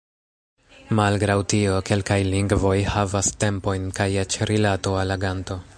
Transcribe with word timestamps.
Malgraŭ 0.99 1.35
tio, 1.53 1.75
kelkaj 1.89 2.17
lingvoj 2.31 2.75
havas 2.95 3.31
tempojn 3.45 3.89
kaj 4.01 4.13
eĉ 4.25 4.41
rilato 4.53 5.01
al 5.03 5.19
aganto. 5.21 5.63